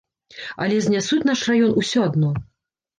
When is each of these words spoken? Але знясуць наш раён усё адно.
Але 0.65 0.79
знясуць 0.87 1.21
наш 1.33 1.39
раён 1.53 1.79
усё 1.85 1.99
адно. 2.11 2.37